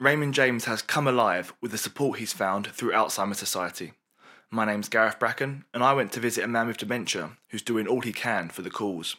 Raymond 0.00 0.32
James 0.32 0.64
has 0.64 0.80
come 0.80 1.06
alive 1.06 1.52
with 1.60 1.72
the 1.72 1.76
support 1.76 2.18
he's 2.18 2.32
found 2.32 2.68
through 2.68 2.92
Alzheimer's 2.92 3.38
Society. 3.38 3.92
My 4.50 4.64
name's 4.64 4.88
Gareth 4.88 5.18
Bracken, 5.18 5.66
and 5.74 5.84
I 5.84 5.92
went 5.92 6.10
to 6.12 6.20
visit 6.20 6.42
a 6.42 6.48
man 6.48 6.68
with 6.68 6.78
dementia 6.78 7.32
who's 7.50 7.60
doing 7.60 7.86
all 7.86 8.00
he 8.00 8.14
can 8.14 8.48
for 8.48 8.62
the 8.62 8.70
cause. 8.70 9.16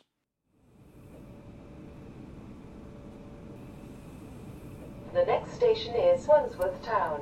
The 5.14 5.24
next 5.24 5.54
station 5.54 5.94
is 5.94 6.26
Wandsworth 6.26 6.82
Town. 6.82 7.22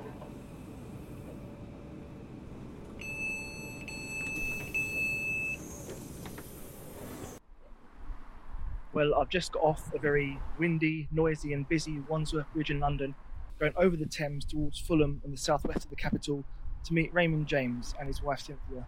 Well, 8.93 9.15
I've 9.15 9.29
just 9.29 9.51
got 9.51 9.63
off 9.63 9.93
a 9.93 9.99
very 9.99 10.39
windy, 10.57 11.09
noisy, 11.11 11.51
and 11.51 11.67
busy 11.67 11.99
Wandsworth 12.07 12.51
Bridge 12.53 12.71
in 12.71 12.79
London, 12.79 13.15
going 13.59 13.73
over 13.75 13.95
the 13.95 14.05
Thames 14.05 14.45
towards 14.45 14.79
Fulham 14.79 15.21
in 15.23 15.31
the 15.31 15.37
southwest 15.37 15.83
of 15.85 15.89
the 15.89 15.95
capital 15.95 16.45
to 16.85 16.93
meet 16.93 17.13
Raymond 17.13 17.47
James 17.47 17.93
and 17.99 18.07
his 18.07 18.21
wife 18.21 18.39
Cynthia. 18.39 18.87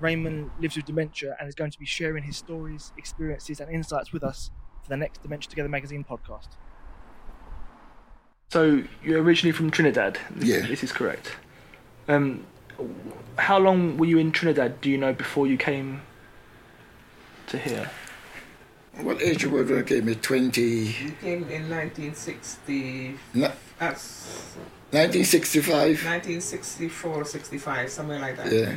Raymond 0.00 0.50
lives 0.60 0.76
with 0.76 0.84
dementia 0.84 1.36
and 1.38 1.48
is 1.48 1.54
going 1.54 1.70
to 1.70 1.78
be 1.78 1.86
sharing 1.86 2.24
his 2.24 2.36
stories, 2.36 2.92
experiences, 2.96 3.60
and 3.60 3.70
insights 3.70 4.12
with 4.12 4.22
us 4.22 4.50
for 4.82 4.88
the 4.90 4.96
next 4.96 5.22
Dementia 5.22 5.50
Together 5.50 5.68
magazine 5.68 6.04
podcast. 6.08 6.48
So, 8.50 8.82
you're 9.04 9.22
originally 9.22 9.52
from 9.52 9.70
Trinidad? 9.70 10.18
This, 10.30 10.48
Yeah. 10.48 10.66
This 10.66 10.82
is 10.82 10.92
correct. 10.92 11.36
Um, 12.06 12.46
how 13.36 13.58
long 13.58 13.98
were 13.98 14.06
you 14.06 14.18
in 14.18 14.32
Trinidad, 14.32 14.80
do 14.80 14.90
you 14.90 14.98
know, 14.98 15.12
before 15.12 15.46
you 15.46 15.56
came 15.56 16.02
to 17.48 17.58
here? 17.58 17.90
What 19.02 19.22
age 19.22 19.46
were 19.46 19.62
you 19.62 19.68
when 19.74 19.78
I 19.78 19.82
came? 19.82 20.08
At 20.08 20.22
20, 20.22 20.60
You 20.60 21.12
came 21.20 21.44
in 21.48 21.70
1960, 21.70 23.14
ni- 23.34 23.46
that's 23.78 24.56
1965? 24.90 26.04
1964, 26.04 27.24
65, 27.24 27.90
somewhere 27.90 28.18
like 28.18 28.36
that. 28.36 28.52
Yeah. 28.52 28.74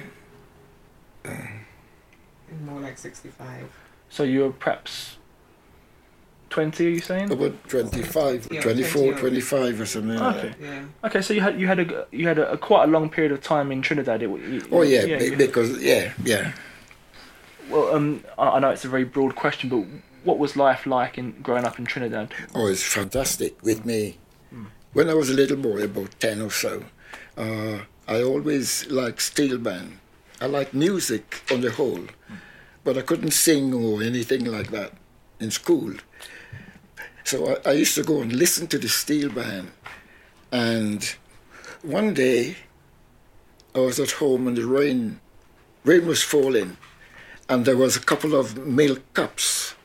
More 2.65 2.79
like 2.81 2.97
65. 2.97 3.47
So 4.09 4.23
you 4.23 4.41
were 4.41 4.51
perhaps 4.51 5.17
20, 6.49 6.85
are 6.85 6.89
you 6.89 6.99
saying? 6.99 7.31
About 7.31 7.67
25, 7.69 8.49
Yeah, 8.51 8.61
24, 8.61 9.01
20. 9.13 9.19
25 9.19 9.81
or 9.81 9.85
something 9.85 10.17
like 10.17 10.35
Okay. 10.35 10.47
that. 10.49 10.57
Yeah. 10.61 10.83
Okay, 11.05 11.21
so 11.21 11.33
you 11.33 11.41
had 11.41 11.59
you 11.59 11.65
had 11.67 11.79
a 11.79 12.05
you 12.11 12.27
had 12.27 12.37
a, 12.37 12.51
a 12.51 12.57
quite 12.57 12.83
a 12.83 12.87
long 12.87 13.09
period 13.09 13.31
of 13.31 13.41
time 13.41 13.71
in 13.71 13.81
Trinidad. 13.81 14.21
It, 14.21 14.29
you- 14.29 14.67
Oh, 14.71 14.81
yeah, 14.81 15.05
be- 15.17 15.25
you- 15.25 15.35
because, 15.37 15.81
yeah, 15.81 16.11
yeah. 16.25 16.51
well, 17.69 17.95
um, 17.95 18.23
I, 18.37 18.49
I 18.49 18.59
know 18.59 18.69
it's 18.69 18.83
a 18.83 18.89
very 18.89 19.05
broad 19.05 19.35
question, 19.35 19.69
but 19.69 19.85
what 20.23 20.37
was 20.37 20.55
life 20.55 20.85
like 20.85 21.17
in 21.17 21.31
growing 21.41 21.65
up 21.65 21.79
in 21.79 21.85
Trinidad? 21.85 22.33
Oh, 22.53 22.67
it's 22.67 22.83
fantastic 22.83 23.61
with 23.63 23.85
me. 23.85 24.17
When 24.93 25.09
I 25.09 25.13
was 25.13 25.29
a 25.29 25.33
little 25.33 25.57
boy, 25.57 25.83
about 25.83 26.19
10 26.19 26.41
or 26.41 26.51
so, 26.51 26.83
uh, 27.37 27.79
I 28.07 28.21
always 28.23 28.89
liked 28.91 29.21
steel 29.21 29.57
band. 29.57 29.99
I 30.41 30.47
liked 30.47 30.73
music 30.73 31.43
on 31.51 31.61
the 31.61 31.71
whole, 31.71 32.05
but 32.83 32.97
I 32.97 33.01
couldn't 33.01 33.31
sing 33.31 33.73
or 33.73 34.03
anything 34.03 34.43
like 34.43 34.69
that 34.71 34.93
in 35.39 35.49
school. 35.49 35.93
So 37.23 37.55
I, 37.65 37.69
I 37.69 37.73
used 37.73 37.95
to 37.95 38.03
go 38.03 38.21
and 38.21 38.33
listen 38.33 38.67
to 38.67 38.77
the 38.77 38.89
steel 38.89 39.31
band. 39.31 39.71
And 40.51 41.15
one 41.83 42.13
day, 42.13 42.57
I 43.73 43.79
was 43.79 43.97
at 43.99 44.11
home 44.11 44.47
and 44.47 44.57
the 44.57 44.67
rain, 44.67 45.21
rain 45.85 46.05
was 46.05 46.21
falling, 46.21 46.75
and 47.47 47.63
there 47.63 47.77
was 47.77 47.95
a 47.95 48.01
couple 48.01 48.35
of 48.35 48.57
milk 48.57 49.01
cups 49.13 49.75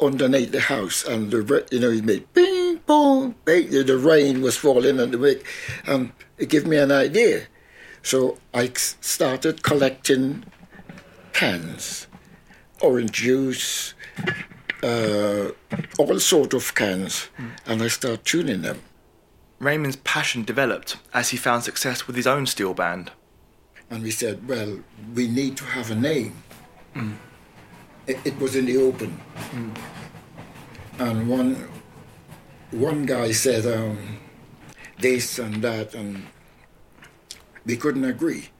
underneath 0.00 0.52
the 0.52 0.60
house, 0.60 1.04
and 1.04 1.30
the 1.30 1.66
you 1.70 1.80
know 1.80 1.90
it 1.90 2.04
made 2.04 2.32
ping 2.34 2.78
pong. 2.78 3.34
bang, 3.44 3.70
The 3.70 3.98
rain 3.98 4.42
was 4.42 4.56
falling 4.56 5.00
on 5.00 5.10
the 5.10 5.18
wick, 5.18 5.44
and 5.86 6.12
it 6.38 6.48
gave 6.48 6.66
me 6.66 6.76
an 6.76 6.92
idea. 6.92 7.46
So 8.02 8.38
I 8.54 8.70
started 8.74 9.62
collecting 9.62 10.44
cans, 11.32 12.06
orange 12.80 13.12
juice, 13.12 13.94
uh, 14.82 15.50
all 15.98 16.20
sort 16.20 16.54
of 16.54 16.74
cans, 16.74 17.28
and 17.66 17.82
I 17.82 17.88
started 17.88 18.24
tuning 18.24 18.62
them. 18.62 18.80
Raymond's 19.58 19.96
passion 19.96 20.44
developed 20.44 20.98
as 21.14 21.30
he 21.30 21.36
found 21.36 21.64
success 21.64 22.06
with 22.06 22.14
his 22.14 22.26
own 22.26 22.46
steel 22.46 22.74
band. 22.74 23.10
And 23.90 24.02
we 24.02 24.10
said, 24.10 24.46
well, 24.48 24.80
we 25.14 25.28
need 25.28 25.56
to 25.58 25.64
have 25.64 25.90
a 25.90 25.94
name. 25.94 26.34
It, 28.06 28.18
it 28.24 28.38
was 28.38 28.54
in 28.56 28.66
the 28.66 28.76
open. 28.76 29.20
And 30.98 31.28
one 31.28 31.68
one 32.70 33.06
guy 33.06 33.32
said 33.32 33.66
um, 33.66 34.18
this 34.98 35.38
and 35.38 35.62
that, 35.62 35.94
and 35.94 36.26
we 37.64 37.76
couldn't 37.76 38.04
agree. 38.04 38.50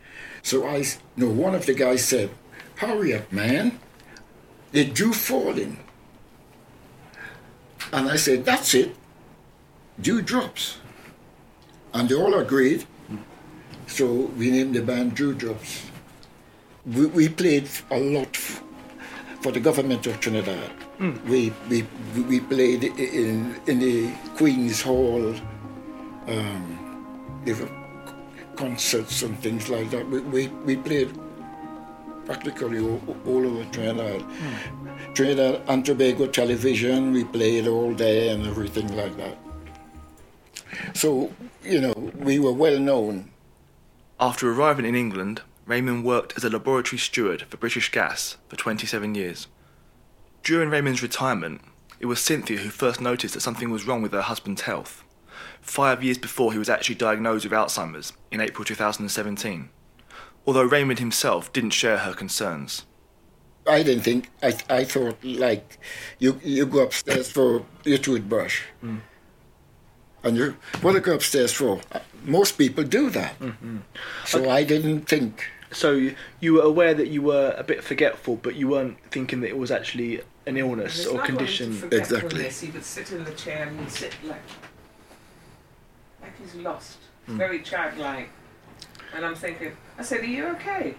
So 0.42 0.66
I, 0.66 0.84
no, 1.16 1.28
one 1.28 1.54
of 1.54 1.66
the 1.66 1.74
guys 1.74 2.04
said, 2.04 2.30
hurry 2.76 3.14
up, 3.14 3.32
man. 3.32 3.78
The 4.72 4.84
dew 4.84 5.12
falling. 5.12 5.78
And 7.92 8.08
I 8.08 8.16
said, 8.16 8.44
that's 8.44 8.74
it. 8.74 8.94
Dew 10.00 10.22
drops. 10.22 10.78
And 11.92 12.08
they 12.08 12.14
all 12.14 12.34
agreed. 12.34 12.84
So 13.86 14.06
we 14.36 14.50
named 14.50 14.74
the 14.74 14.82
band 14.82 15.14
Dewdrops. 15.14 15.86
We, 16.84 17.06
we 17.06 17.28
played 17.28 17.68
a 17.90 17.98
lot 17.98 18.36
for 19.40 19.52
the 19.52 19.60
government 19.60 20.06
of 20.06 20.18
Trinidad. 20.20 20.70
We, 21.28 21.52
we, 21.68 21.84
we 22.28 22.40
played 22.40 22.84
in, 22.84 23.60
in 23.66 23.78
the 23.78 24.12
Queen's 24.36 24.82
Hall. 24.82 25.34
Um, 26.26 26.76
concerts 28.56 29.22
and 29.22 29.38
things 29.38 29.68
like 29.68 29.90
that. 29.90 30.08
We, 30.08 30.20
we, 30.20 30.48
we 30.48 30.76
played 30.76 31.16
practically 32.24 32.80
all, 32.80 33.00
all 33.26 33.46
over 33.46 33.64
Trinidad. 33.70 34.24
Trinidad 35.14 35.62
and 35.68 35.84
Tobago 35.84 36.26
television, 36.26 37.12
we 37.12 37.24
played 37.24 37.68
all 37.68 37.94
day 37.94 38.30
and 38.30 38.46
everything 38.46 38.94
like 38.96 39.16
that. 39.16 39.38
So, 40.94 41.32
you 41.62 41.80
know, 41.80 41.94
we 42.18 42.38
were 42.38 42.52
well 42.52 42.78
known. 42.78 43.30
After 44.18 44.50
arriving 44.50 44.86
in 44.86 44.94
England, 44.94 45.42
Raymond 45.66 46.04
worked 46.04 46.34
as 46.36 46.44
a 46.44 46.50
laboratory 46.50 46.98
steward 46.98 47.42
for 47.42 47.56
British 47.56 47.90
Gas 47.90 48.36
for 48.48 48.54
27 48.54 49.16
years. 49.16 49.48
During 50.44 50.70
Raymond's 50.70 51.02
retirement, 51.02 51.60
it 51.98 52.06
was 52.06 52.20
Cynthia 52.20 52.58
who 52.58 52.70
first 52.70 53.00
noticed 53.00 53.34
that 53.34 53.40
something 53.40 53.70
was 53.70 53.84
wrong 53.84 54.00
with 54.00 54.12
her 54.12 54.22
husband's 54.22 54.62
health. 54.62 55.02
Five 55.60 56.04
years 56.04 56.18
before 56.18 56.52
he 56.52 56.58
was 56.58 56.68
actually 56.68 56.94
diagnosed 56.94 57.44
with 57.44 57.52
Alzheimer's 57.52 58.12
in 58.30 58.40
April 58.40 58.64
2017, 58.64 59.68
although 60.46 60.62
Raymond 60.62 61.00
himself 61.00 61.52
didn't 61.52 61.70
share 61.70 61.98
her 61.98 62.14
concerns. 62.14 62.84
I 63.66 63.82
didn't 63.82 64.04
think. 64.04 64.30
I 64.42 64.54
I 64.70 64.84
thought 64.84 65.18
like 65.24 65.78
you 66.20 66.40
you 66.44 66.66
go 66.66 66.84
upstairs 66.84 67.28
for 67.28 67.66
your 67.84 67.98
toothbrush, 67.98 68.62
mm. 68.80 69.00
and 70.22 70.36
you 70.36 70.56
what 70.82 70.92
do 70.92 70.98
you 70.98 71.02
go 71.02 71.14
upstairs 71.14 71.52
for? 71.52 71.80
Most 72.24 72.52
people 72.52 72.84
do 72.84 73.10
that. 73.10 73.36
Mm-hmm. 73.40 73.78
So 74.24 74.48
I 74.48 74.62
didn't 74.62 75.08
think. 75.08 75.50
So 75.72 75.92
you, 75.92 76.14
you 76.40 76.54
were 76.54 76.62
aware 76.62 76.94
that 76.94 77.08
you 77.08 77.22
were 77.22 77.54
a 77.56 77.64
bit 77.64 77.82
forgetful, 77.82 78.36
but 78.36 78.54
you 78.54 78.68
weren't 78.68 78.98
thinking 79.10 79.40
that 79.40 79.48
it 79.48 79.58
was 79.58 79.70
actually 79.70 80.22
an 80.46 80.56
illness 80.56 80.98
It's 81.00 81.08
or 81.08 81.16
not 81.16 81.26
condition. 81.26 81.78
going 81.78 81.90
to 81.90 81.96
Exactly. 81.96 82.20
forgetfulness. 82.20 82.60
He 82.60 82.70
would 82.70 82.84
sit 82.84 83.12
in 83.12 83.24
the 83.24 83.32
chair 83.32 83.66
and 83.66 83.80
he'd 83.80 83.90
sit 83.90 84.14
like, 84.24 84.40
like 86.22 86.32
he's 86.40 86.54
lost, 86.54 86.98
hmm. 87.26 87.36
very 87.36 87.60
childlike. 87.62 88.30
And 89.14 89.24
I'm 89.24 89.34
thinking, 89.34 89.72
I 89.98 90.02
said, 90.02 90.20
Are 90.20 90.24
you 90.24 90.46
okay? 90.48 90.94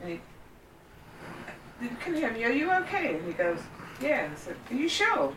And 0.00 0.10
he, 0.10 0.20
can 2.00 2.14
you 2.14 2.20
hear 2.20 2.32
me, 2.32 2.44
Are 2.44 2.52
you 2.52 2.70
okay? 2.72 3.16
And 3.16 3.26
he 3.26 3.32
goes, 3.32 3.58
Yeah. 4.00 4.28
I 4.32 4.36
said, 4.36 4.56
Are 4.70 4.74
you 4.74 4.88
sure? 4.88 5.34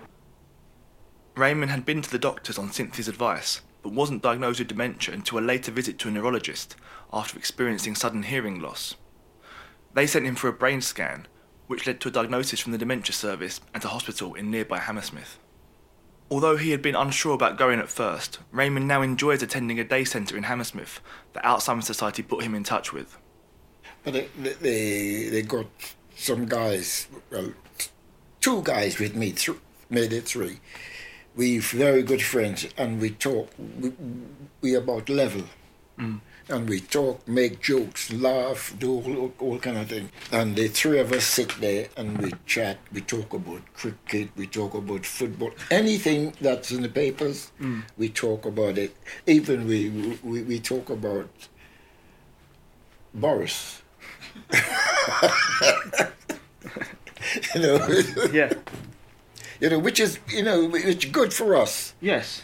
Raymond 1.36 1.69
had 1.72 1.86
been 1.86 2.02
to 2.02 2.09
the 2.09 2.18
doctors 2.18 2.57
on 2.57 2.72
Cynthia's 2.72 3.07
advice, 3.07 3.62
but 3.82 3.94
wasn't 3.94 4.22
diagnosed 4.22 4.60
with 4.60 4.68
dementia 4.68 5.13
until 5.13 5.40
a 5.40 5.42
later 5.42 5.72
visit 5.72 5.98
to 6.00 6.07
a 6.07 6.12
neurologist 6.12 6.75
after 7.13 7.38
experiencing 7.38 7.96
sudden 7.96 8.24
hearing 8.24 8.60
loss. 8.60 8.96
They 9.94 10.07
sent 10.07 10.25
him 10.25 10.36
for 10.36 10.48
a 10.48 10.54
brain 10.54 10.81
scan, 10.81 11.28
which 11.68 11.88
led 11.88 12.00
to 12.01 12.10
a 12.10 12.12
diagnosis 12.12 12.60
from 12.60 12.72
the 12.72 12.78
dementia 12.78 13.13
service 13.13 13.60
and 13.74 13.84
a 13.84 13.90
hospital 13.90 14.36
in 14.36 14.51
nearby 14.51 14.80
Hammersmith. 14.80 15.40
Although 16.30 16.57
he 16.57 16.72
had 16.72 16.81
been 16.81 16.96
unsure 16.96 17.34
about 17.34 17.57
going 17.57 17.80
at 17.80 17.90
first, 17.90 18.40
Raymond 18.51 18.88
now 18.88 19.01
enjoys 19.01 19.42
attending 19.42 19.80
a 19.80 19.84
day 19.84 20.04
centre 20.04 20.36
in 20.36 20.44
Hammersmith 20.44 21.00
that 21.34 21.44
Alzheimer's 21.46 21.86
Society 21.88 22.22
put 22.22 22.44
him 22.44 22.54
in 22.54 22.63
touch 22.63 22.92
with. 22.92 23.18
But 24.04 24.13
they 24.13 24.28
they, 24.38 25.30
they 25.30 25.42
got 25.42 25.68
some 26.16 26.46
guys. 26.46 27.07
Well, 27.31 27.54
two 28.42 28.62
guys 28.62 29.00
with 29.00 29.16
me. 29.16 29.31
Th- 29.31 29.57
made 29.90 30.13
it 30.13 30.25
three. 30.25 30.60
We 31.38 31.60
very 31.60 32.01
good 32.01 32.22
friends, 32.24 32.68
and 32.78 33.00
we 33.00 33.12
talk. 33.12 33.50
We, 33.80 33.94
we 34.62 34.74
about 34.74 35.07
level. 35.07 35.44
Mm. 36.00 36.19
And 36.50 36.68
we 36.69 36.80
talk, 36.80 37.28
make 37.28 37.62
jokes, 37.62 38.12
laugh, 38.13 38.74
do 38.80 38.94
all, 38.94 39.34
all 39.39 39.60
kind 39.60 39.78
of 39.78 39.89
thing. 39.89 40.10
And 40.31 40.56
the 40.56 40.69
three 40.69 40.98
of 41.00 41.12
us 41.12 41.25
sit 41.25 41.50
there 41.60 41.89
and 41.98 42.18
we 42.19 42.31
chat. 42.45 42.78
We 42.94 43.01
talk 43.01 43.34
about 43.34 43.62
cricket. 43.74 44.30
We 44.38 44.48
talk 44.48 44.74
about 44.74 45.06
football. 45.06 45.51
Anything 45.69 46.34
that's 46.39 46.72
in 46.72 46.81
the 46.84 46.89
papers, 46.89 47.51
mm. 47.62 47.84
we 47.98 48.10
talk 48.10 48.45
about 48.45 48.78
it. 48.78 48.95
Even 49.28 49.68
we 49.68 49.89
we, 50.24 50.42
we 50.44 50.60
talk 50.60 50.89
about 50.89 51.30
Boris. 53.13 53.81
you 57.56 57.62
know, 57.62 57.88
Yeah. 58.31 58.54
You 59.59 59.69
know, 59.69 59.80
which 59.80 60.00
is 60.00 60.19
you 60.30 60.44
know, 60.44 60.71
it's 60.74 61.06
good 61.06 61.33
for 61.33 61.56
us. 61.56 61.94
Yes. 62.01 62.44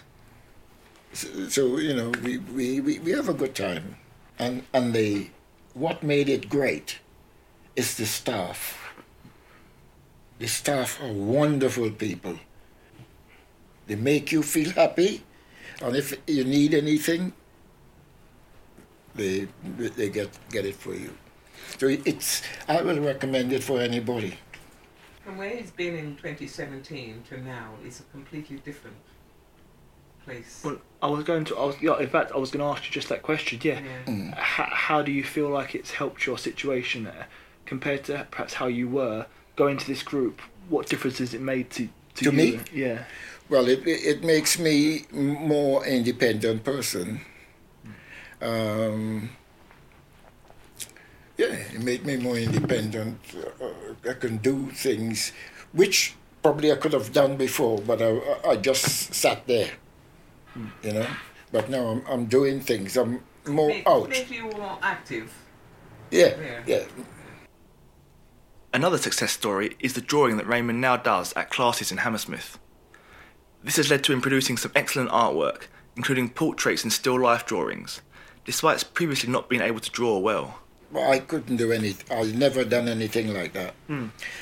So, 1.13 1.49
so 1.49 1.77
you 1.77 1.93
know, 1.93 2.11
we, 2.23 2.37
we, 2.37 2.81
we, 2.81 2.99
we 2.99 3.11
have 3.11 3.29
a 3.29 3.33
good 3.33 3.55
time, 3.55 3.97
and 4.39 4.63
and 4.73 4.93
the 4.93 5.29
what 5.73 6.03
made 6.03 6.29
it 6.29 6.49
great 6.49 6.99
is 7.75 7.95
the 7.97 8.05
staff. 8.05 8.79
The 10.39 10.47
staff 10.47 11.01
are 11.01 11.11
wonderful 11.11 11.91
people. 11.91 12.37
They 13.87 13.95
make 13.95 14.31
you 14.31 14.41
feel 14.43 14.71
happy, 14.71 15.23
and 15.81 15.95
if 15.95 16.17
you 16.27 16.43
need 16.43 16.73
anything, 16.73 17.33
they 19.15 19.47
they 19.63 20.09
get 20.09 20.29
get 20.49 20.65
it 20.65 20.75
for 20.75 20.95
you. 20.95 21.13
So 21.77 21.87
it's 21.87 22.41
I 22.67 22.81
will 22.81 22.99
recommend 22.99 23.53
it 23.53 23.63
for 23.63 23.79
anybody. 23.79 24.37
From 25.23 25.37
where 25.37 25.49
he's 25.49 25.71
been 25.71 25.95
in 25.95 26.15
2017 26.17 27.23
to 27.29 27.41
now 27.41 27.71
is 27.85 27.99
a 28.01 28.03
completely 28.11 28.57
different 28.57 28.97
place. 30.25 30.61
Well, 30.65 30.77
I 31.01 31.07
was 31.07 31.23
going 31.23 31.45
to. 31.45 31.57
I 31.57 31.65
was. 31.65 31.81
Yeah, 31.81 31.97
in 31.99 32.09
fact, 32.09 32.31
I 32.33 32.37
was 32.37 32.51
going 32.51 32.59
to 32.59 32.65
ask 32.65 32.85
you 32.85 32.91
just 32.91 33.09
that 33.09 33.21
question. 33.21 33.59
Yeah. 33.63 33.79
yeah. 34.07 34.35
How, 34.35 34.67
how 34.69 35.01
do 35.01 35.11
you 35.11 35.23
feel 35.23 35.49
like 35.49 35.75
it's 35.75 35.91
helped 35.91 36.25
your 36.25 36.37
situation 36.37 37.03
there 37.05 37.27
compared 37.65 38.03
to 38.05 38.27
perhaps 38.31 38.53
how 38.55 38.67
you 38.67 38.89
were 38.89 39.25
going 39.55 39.77
to 39.77 39.87
this 39.87 40.03
group? 40.03 40.41
What 40.69 40.87
difference 40.87 41.19
has 41.19 41.33
it 41.33 41.41
made 41.41 41.69
to 41.71 41.87
to, 42.15 42.23
To 42.25 42.31
you? 42.31 42.31
me? 42.57 42.59
Yeah. 42.73 43.05
Well, 43.49 43.67
it 43.69 43.87
it 43.87 44.03
it 44.05 44.23
makes 44.23 44.59
me 44.59 45.05
more 45.11 45.85
independent 45.85 46.63
person. 46.63 47.21
Um, 48.41 49.29
yeah, 51.37 51.47
it 51.73 51.81
made 51.83 52.05
me 52.05 52.17
more 52.17 52.37
independent. 52.37 53.19
Uh, 53.61 54.09
I 54.09 54.13
can 54.13 54.37
do 54.37 54.69
things 54.71 55.31
which 55.71 56.15
probably 56.41 56.71
I 56.71 56.75
could 56.75 56.93
have 56.93 57.11
done 57.11 57.37
before, 57.37 57.79
but 57.79 58.01
I 58.01 58.19
I 58.47 58.55
just 58.57 59.13
sat 59.13 59.45
there, 59.47 59.71
you 60.83 60.93
know. 60.93 61.07
But 61.51 61.69
now 61.69 61.87
I'm 61.87 62.03
I'm 62.07 62.25
doing 62.25 62.61
things. 62.61 62.97
I'm 62.97 63.23
more 63.47 63.67
Make, 63.69 63.87
out. 63.87 64.09
make 64.09 64.31
you 64.31 64.43
more 64.51 64.77
active. 64.81 65.33
Yeah, 66.11 66.35
Yeah. 66.39 66.61
yeah. 66.67 66.83
Another 68.73 68.97
success 68.97 69.31
story 69.31 69.75
is 69.79 69.93
the 69.93 70.01
drawing 70.01 70.37
that 70.37 70.47
Raymond 70.47 70.81
now 70.81 70.97
does 70.97 71.31
at 71.33 71.51
classes 71.51 71.91
in 71.91 71.99
Hammersmith. 71.99 72.57
This 73.63 73.75
has 73.77 73.89
led 73.91 74.03
to 74.05 74.13
him 74.13 74.21
producing 74.21 74.57
some 74.57 74.71
excellent 74.75 75.11
artwork, 75.11 75.67
including 75.95 76.29
portraits 76.29 76.83
and 76.83 76.91
still 76.91 77.19
life 77.19 77.45
drawings, 77.45 78.01
despite 78.45 78.83
previously 78.95 79.29
not 79.29 79.47
being 79.47 79.61
able 79.61 79.79
to 79.79 79.91
draw 79.91 80.17
well. 80.17 80.59
Well, 80.93 81.11
I 81.11 81.19
couldn't 81.19 81.57
do 81.57 81.71
any. 81.71 81.95
I 82.11 82.23
never 82.25 82.63
done 82.63 82.87
anything 82.87 83.33
like 83.33 83.53
that. 83.53 83.73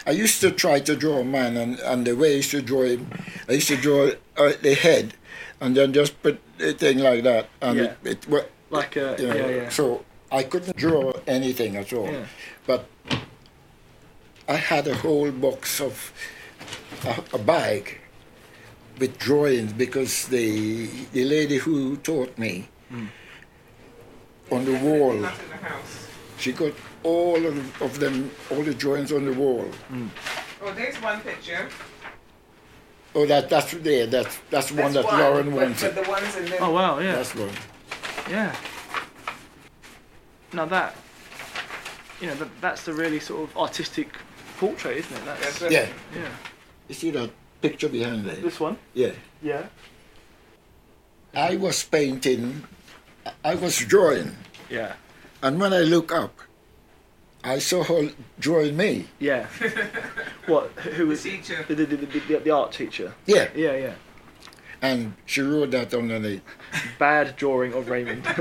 I 0.06 0.12
used 0.12 0.42
to 0.42 0.51
try 0.51 0.81
to 0.81 0.95
draw 0.98 1.19
a 1.19 1.24
man, 1.24 1.56
and, 1.56 1.80
and 1.80 2.06
the 2.06 2.13
way 2.15 2.33
I 2.33 2.36
used 2.44 2.51
to 2.51 2.62
draw 2.62 2.83
him, 2.83 3.07
I 3.48 3.53
used 3.53 3.69
to 3.69 3.77
draw 3.77 4.09
uh, 4.38 4.51
the 4.62 4.74
head, 4.75 5.13
and 5.62 5.77
then 5.77 5.94
just 5.94 6.21
put 6.21 6.39
the 6.57 6.74
thing 6.74 7.00
like 7.00 7.24
that, 7.24 7.48
and 7.62 7.77
Yeah. 7.77 7.83
it, 8.03 8.25
it 8.25 8.27
wa- 8.27 8.50
Like 8.69 8.98
uh, 8.98 9.15
you 9.18 9.27
know, 9.27 9.36
yeah, 9.36 9.48
yeah. 9.50 9.69
So 9.69 10.03
I 10.31 10.44
couldn't 10.44 10.75
draw 10.75 11.13
anything 11.25 11.77
at 11.77 11.94
all. 11.94 12.12
Yeah. 12.12 12.25
But 12.68 12.86
I 14.50 14.56
had 14.56 14.88
a 14.88 14.95
whole 14.95 15.31
box 15.31 15.80
of 15.80 16.12
a, 17.06 17.24
a 17.33 17.38
bag 17.39 17.98
with 19.00 19.18
drawings 19.18 19.71
because 19.74 20.27
the 20.27 20.88
the 21.13 21.24
lady 21.24 21.57
who 21.57 21.95
taught 21.98 22.38
me 22.38 22.68
on 24.51 24.65
the 24.65 24.75
wall. 24.80 25.15
Not 26.45 26.59
in 26.59 26.65
the 26.65 26.67
house. 26.67 26.73
She 26.73 26.73
got 26.73 26.73
all 27.03 27.45
of, 27.45 27.81
of 27.81 27.99
them, 27.99 28.31
all 28.49 28.63
the 28.63 28.73
drawings 28.73 29.11
on 29.11 29.25
the 29.25 29.33
wall. 29.33 29.69
Mm. 29.91 30.09
Oh, 30.63 30.73
there's 30.73 30.95
one 31.01 31.21
picture. 31.21 31.69
Oh, 33.13 33.25
that 33.25 33.49
that's 33.49 33.71
there. 33.73 34.07
That's 34.07 34.39
that's, 34.49 34.71
one 34.71 34.93
That's 34.93 35.05
that 35.05 35.19
Lauren 35.19 35.49
but, 35.49 35.55
wanted. 35.55 35.95
but 35.95 36.03
the 36.03 36.09
ones 36.09 36.35
in 36.38 36.45
the 36.45 36.57
Oh 36.59 36.71
wow, 36.71 36.99
yeah, 36.99 37.15
That's 37.15 37.35
one. 37.35 37.49
yeah. 38.29 38.55
Now 40.53 40.65
that, 40.65 40.95
you 42.21 42.27
know, 42.27 42.35
that, 42.35 42.49
that's 42.61 42.83
the 42.85 42.93
really 42.93 43.19
sort 43.19 43.49
of 43.49 43.57
artistic 43.57 44.07
portrait, 44.57 44.97
isn't 44.97 45.17
it? 45.17 45.25
That's 45.25 45.59
That's 45.59 45.73
Yeah. 45.73 45.88
yeah. 46.15 46.29
You 46.88 46.95
see 46.95 47.11
that 47.11 47.31
picture 47.61 47.89
behind 47.89 48.25
there? 48.25 48.35
This 48.35 48.59
one. 48.59 48.77
Yeah. 48.93 49.11
Yeah. 49.41 49.67
I 51.33 51.55
was 51.57 51.83
painting. 51.83 52.63
I 53.43 53.55
was 53.55 53.77
drawing, 53.77 54.35
Yeah. 54.69 54.93
And 55.41 55.59
when 55.59 55.73
I 55.73 55.79
look 55.81 56.11
up, 56.11 56.39
I 57.43 57.59
saw 57.59 57.83
her 57.83 58.09
drawing 58.39 58.77
me. 58.77 59.07
Yeah. 59.19 59.47
what? 60.45 60.69
Who 60.71 60.91
the 60.97 61.05
was 61.05 61.23
teacher. 61.23 61.65
the, 61.67 61.75
the, 61.75 61.85
the, 61.85 62.05
the, 62.19 62.38
the 62.38 62.51
art 62.51 62.71
teacher? 62.71 63.13
Yeah. 63.25 63.49
Yeah, 63.55 63.75
yeah. 63.75 63.93
And 64.81 65.13
she 65.25 65.41
wrote 65.41 65.71
that 65.71 65.93
underneath. 65.93 66.41
Bad 66.99 67.35
drawing 67.35 67.73
of 67.73 67.89
Raymond. 67.89 68.23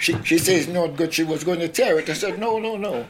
She 0.00 0.16
she 0.24 0.38
says 0.38 0.66
not 0.66 0.96
good. 0.96 1.12
She 1.12 1.24
was 1.24 1.44
going 1.44 1.60
to 1.60 1.68
tear 1.68 1.98
it. 1.98 2.08
I 2.08 2.14
said 2.14 2.38
no, 2.38 2.58
no, 2.58 2.76
no. 2.78 3.06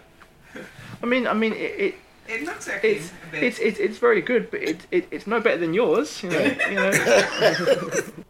I 1.02 1.06
mean, 1.06 1.26
I 1.28 1.34
mean, 1.34 1.52
it, 1.52 1.80
it 1.80 1.94
It 2.26 2.42
looks 2.44 2.66
like 2.66 2.82
it's 2.82 3.04
it's 3.06 3.12
a 3.12 3.30
bit. 3.30 3.42
it's 3.44 3.58
it's 3.60 3.78
it's 3.78 3.98
very 3.98 4.20
good, 4.20 4.50
but 4.50 4.60
it, 4.60 4.86
it 4.90 5.06
it's 5.12 5.26
no 5.26 5.40
better 5.40 5.58
than 5.58 5.72
yours. 5.72 6.20
You 6.22 6.30
know. 6.30 6.56
you 6.68 6.74
know. 6.74 6.90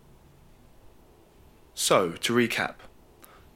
So, 1.83 2.11
to 2.11 2.35
recap 2.35 2.75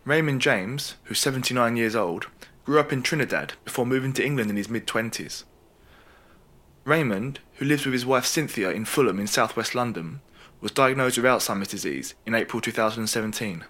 Raymond 0.06 0.40
James, 0.40 0.94
who's 1.04 1.18
79 1.18 1.76
years 1.76 1.94
old, 1.94 2.28
grew 2.64 2.80
up 2.80 2.90
in 2.90 3.02
Trinidad 3.02 3.52
before 3.66 3.84
moving 3.84 4.14
to 4.14 4.24
England 4.24 4.48
in 4.48 4.56
his 4.56 4.70
mid 4.70 4.86
20s. 4.86 5.44
Raymond, 6.84 7.40
who 7.56 7.66
lives 7.66 7.84
with 7.84 7.92
his 7.92 8.06
wife 8.06 8.24
Cynthia 8.24 8.70
in 8.70 8.86
Fulham 8.86 9.20
in 9.20 9.26
southwest 9.26 9.74
London, 9.74 10.22
was 10.62 10.72
diagnosed 10.72 11.18
with 11.18 11.26
Alzheimer's 11.26 11.68
disease 11.68 12.14
in 12.24 12.34
April 12.34 12.62
2017. 12.62 13.66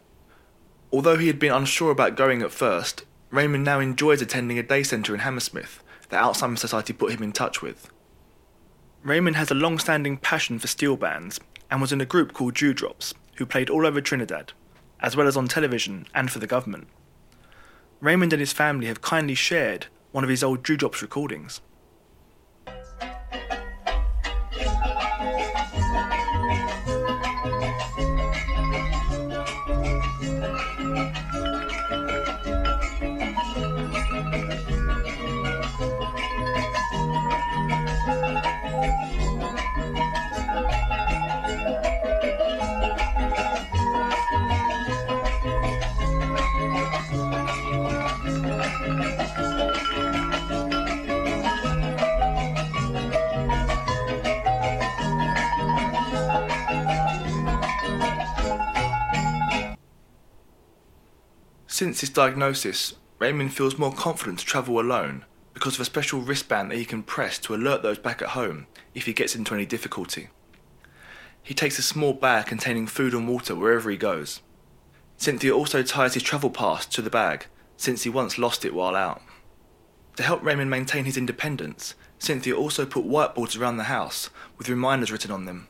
Although 0.93 1.19
he 1.19 1.27
had 1.27 1.41
been 1.41 1.53
unsure 1.53 1.91
about 1.91 2.17
going 2.17 2.41
at 2.41 2.53
first, 2.53 3.05
Raymond 3.31 3.65
now 3.65 3.81
enjoys 3.81 4.23
attending 4.23 4.61
a 4.61 4.62
day 4.62 4.85
centre 4.85 5.15
in 5.15 5.21
Hammersmith 5.21 5.83
that 6.11 6.23
Alzheimer's 6.23 6.61
Society 6.61 6.93
put 6.93 7.12
him 7.12 7.25
in 7.25 7.33
touch 7.33 7.61
with. 7.61 7.91
Raymond 9.03 9.35
has 9.35 9.51
a 9.51 9.55
long 9.55 9.81
standing 9.81 10.17
passion 10.17 10.61
for 10.61 10.69
steel 10.69 10.97
bands 10.97 11.41
and 11.73 11.81
was 11.81 11.93
in 11.93 12.01
a 12.01 12.06
group 12.06 12.33
called 12.33 12.55
Dewdrops, 12.55 13.15
who 13.36 13.46
played 13.46 13.70
all 13.70 13.86
over 13.86 14.00
Trinidad, 14.00 14.53
as 15.00 15.17
well 15.17 15.26
as 15.26 15.36
on 15.36 15.48
television 15.48 16.06
and 16.14 16.31
for 16.31 16.38
the 16.38 16.46
government. 16.46 16.88
Raymond 18.00 18.32
and 18.32 18.41
his 18.41 18.53
family 18.53 18.86
have 18.86 19.00
kindly 19.00 19.34
shared 19.34 19.86
one 20.12 20.24
of 20.24 20.31
his 20.31 20.44
old 20.44 20.62
Dewdrops 20.62 21.03
recordings. 21.03 21.60
Since 61.74 62.02
his 62.02 62.10
diagnosis, 62.10 62.94
Raymond 63.19 63.52
feels 63.52 63.78
more 63.78 63.93
confident 63.93 64.38
to 64.38 64.44
travel 64.44 64.78
alone 64.78 65.24
because 65.54 65.74
of 65.74 65.81
a 65.81 65.84
special 65.84 66.20
wristband 66.20 66.70
that 66.70 66.76
he 66.76 66.84
can 66.84 67.02
press 67.02 67.36
to 67.38 67.52
alert 67.52 67.82
those 67.82 67.98
back 67.98 68.22
at 68.22 68.28
home 68.28 68.69
if 68.94 69.06
he 69.06 69.12
gets 69.12 69.34
into 69.34 69.54
any 69.54 69.66
difficulty. 69.66 70.28
He 71.43 71.52
takes 71.52 71.76
a 71.76 71.82
small 71.82 72.12
bag 72.12 72.46
containing 72.46 72.86
food 72.86 73.12
and 73.12 73.26
water 73.26 73.56
wherever 73.56 73.90
he 73.90 73.96
goes. 73.96 74.40
Cynthia 75.16 75.52
also 75.52 75.82
ties 75.82 76.14
his 76.14 76.22
travel 76.22 76.48
pass 76.48 76.86
to 76.86 77.02
the 77.02 77.10
bag 77.10 77.46
since 77.76 78.04
he 78.04 78.08
once 78.08 78.38
lost 78.38 78.64
it 78.64 78.72
while 78.72 78.94
out. 78.94 79.20
To 80.14 80.22
help 80.22 80.44
Raymond 80.44 80.70
maintain 80.70 81.06
his 81.06 81.16
independence, 81.16 81.96
Cynthia 82.20 82.54
also 82.54 82.86
put 82.86 83.04
whiteboards 83.04 83.58
around 83.58 83.78
the 83.78 83.90
house 83.90 84.31
with 84.58 84.69
reminders 84.69 85.10
written 85.10 85.32
on 85.32 85.44
them. 85.44 85.66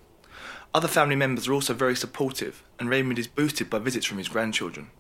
Other 0.74 0.86
family 0.86 1.16
members 1.16 1.48
are 1.48 1.54
also 1.54 1.72
very 1.72 1.96
supportive, 1.96 2.62
and 2.78 2.90
Raymond 2.90 3.18
is 3.18 3.26
boosted 3.26 3.70
by 3.70 3.78
visits 3.78 4.04
from 4.04 4.18
his 4.18 4.28
grandchildren. 4.28 4.90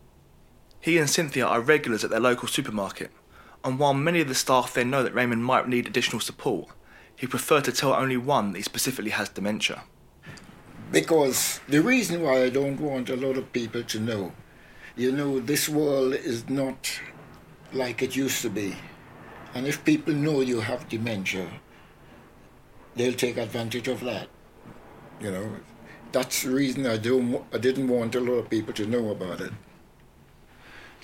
He 0.84 0.98
and 0.98 1.08
Cynthia 1.08 1.46
are 1.46 1.62
regulars 1.62 2.04
at 2.04 2.10
their 2.10 2.20
local 2.20 2.46
supermarket, 2.46 3.10
and 3.64 3.78
while 3.78 3.94
many 3.94 4.20
of 4.20 4.28
the 4.28 4.34
staff 4.34 4.74
there 4.74 4.84
know 4.84 5.02
that 5.02 5.14
Raymond 5.14 5.42
might 5.42 5.66
need 5.66 5.86
additional 5.86 6.20
support, 6.20 6.68
he 7.16 7.26
preferred 7.26 7.64
to 7.64 7.72
tell 7.72 7.94
only 7.94 8.18
one 8.18 8.52
that 8.52 8.58
he 8.58 8.62
specifically 8.64 9.12
has 9.12 9.30
dementia. 9.30 9.84
Because 10.92 11.60
the 11.68 11.80
reason 11.80 12.20
why 12.20 12.42
I 12.42 12.50
don't 12.50 12.78
want 12.78 13.08
a 13.08 13.16
lot 13.16 13.38
of 13.38 13.50
people 13.54 13.82
to 13.82 13.98
know, 13.98 14.34
you 14.94 15.10
know, 15.10 15.40
this 15.40 15.70
world 15.70 16.12
is 16.12 16.50
not 16.50 17.00
like 17.72 18.02
it 18.02 18.14
used 18.14 18.42
to 18.42 18.50
be. 18.50 18.76
And 19.54 19.66
if 19.66 19.86
people 19.86 20.12
know 20.12 20.42
you 20.42 20.60
have 20.60 20.90
dementia, 20.90 21.48
they'll 22.94 23.14
take 23.14 23.38
advantage 23.38 23.88
of 23.88 24.00
that. 24.00 24.28
You 25.18 25.30
know, 25.30 25.56
that's 26.12 26.42
the 26.42 26.50
reason 26.50 26.84
I 26.84 26.98
don't. 26.98 27.42
I 27.54 27.56
didn't 27.56 27.88
want 27.88 28.14
a 28.16 28.20
lot 28.20 28.34
of 28.34 28.50
people 28.50 28.74
to 28.74 28.86
know 28.86 29.08
about 29.08 29.40
it. 29.40 29.52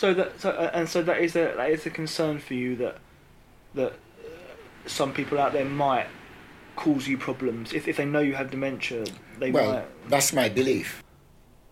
So 0.01 0.15
that 0.15 0.41
so 0.41 0.49
uh, 0.53 0.71
and 0.73 0.89
so 0.89 1.03
that 1.03 1.19
is 1.19 1.37
a 1.37 1.53
that 1.59 1.71
is 1.71 1.85
a 1.85 1.91
concern 1.91 2.39
for 2.39 2.55
you 2.55 2.75
that 2.77 2.97
that 3.75 3.93
uh, 3.93 4.29
some 4.87 5.13
people 5.13 5.39
out 5.39 5.53
there 5.53 5.67
might 5.67 6.07
cause 6.75 7.07
you 7.07 7.19
problems 7.19 7.75
if 7.75 7.87
if 7.87 7.99
they 7.99 8.07
know 8.07 8.21
you 8.21 8.33
have 8.33 8.51
dementia. 8.51 9.05
They 9.39 9.51
Well, 9.51 9.75
might. 9.75 10.09
that's 10.09 10.33
my 10.33 10.49
belief. 10.49 11.03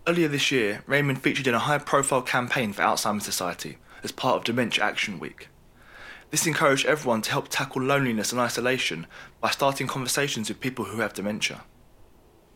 Earlier 0.07 0.29
this 0.29 0.53
year, 0.53 0.83
Raymond 0.87 1.23
featured 1.23 1.47
in 1.47 1.55
a 1.55 1.59
high 1.59 1.79
profile 1.79 2.21
campaign 2.21 2.75
for 2.75 2.83
Alzheimer's 2.83 3.25
Society 3.25 3.79
as 4.05 4.13
part 4.13 4.37
of 4.37 4.45
Dementia 4.45 4.85
Action 4.85 5.19
Week. 5.19 5.49
This 6.31 6.47
encouraged 6.47 6.85
everyone 6.85 7.23
to 7.23 7.31
help 7.31 7.49
tackle 7.49 7.81
loneliness 7.81 8.31
and 8.31 8.39
isolation 8.43 9.07
by 9.41 9.49
starting 9.53 9.87
conversations 9.87 10.51
with 10.51 10.61
people 10.61 10.85
who 10.85 11.01
have 11.01 11.15
dementia. 11.15 11.63